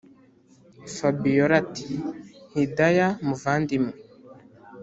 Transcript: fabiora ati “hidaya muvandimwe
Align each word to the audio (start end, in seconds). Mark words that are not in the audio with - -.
fabiora 0.95 1.53
ati 1.63 1.89
“hidaya 2.51 3.07
muvandimwe 3.25 3.93